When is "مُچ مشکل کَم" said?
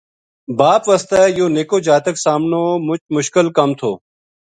2.85-3.69